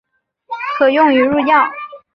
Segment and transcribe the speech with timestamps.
[0.79, 1.69] 可用于入药。